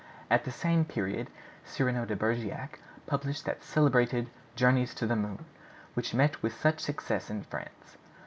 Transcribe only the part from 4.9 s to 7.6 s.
in the Moon' which met with such success in